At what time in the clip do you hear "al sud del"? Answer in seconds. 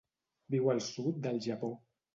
0.75-1.41